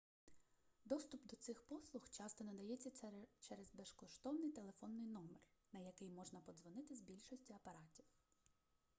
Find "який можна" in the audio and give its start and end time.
5.79-6.39